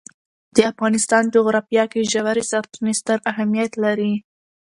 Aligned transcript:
د 0.55 0.57
افغانستان 0.71 1.23
جغرافیه 1.35 1.83
کې 1.91 2.09
ژورې 2.11 2.43
سرچینې 2.51 2.93
ستر 2.99 3.17
اهمیت 3.31 3.71
لري. 3.83 4.13